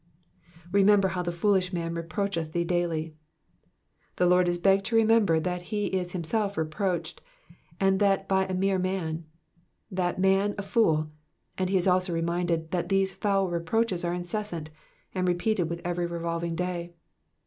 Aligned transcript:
'"'"Remember 0.71 1.09
how 1.09 1.21
the 1.21 1.31
foolish 1.31 1.71
man 1.71 1.93
reproacheth 1.93 2.53
thee 2.53 2.63
daily. 2.63 3.13
^^ 4.13 4.15
The 4.15 4.25
Lord 4.25 4.47
is 4.47 4.57
begged 4.57 4.83
to 4.85 4.95
remember 4.95 5.39
that 5.39 5.61
he 5.69 5.85
is 5.95 6.13
him 6.13 6.23
self 6.23 6.57
reproached, 6.57 7.21
and 7.79 7.99
that 7.99 8.27
by 8.27 8.47
a 8.47 8.53
mere 8.55 8.79
man— 8.79 9.25
that 9.91 10.17
man 10.17 10.55
a 10.57 10.63
fool, 10.63 11.11
and 11.55 11.69
he 11.69 11.77
is 11.77 11.85
also 11.85 12.13
reminded 12.13 12.71
that 12.71 12.89
these 12.89 13.13
foul 13.13 13.47
reproaches 13.51 14.03
are 14.03 14.11
incessant 14.15 14.71
and 15.13 15.27
repeated 15.27 15.69
with 15.69 15.81
every 15.85 16.07
revolving 16.07 16.55
day. 16.55 16.95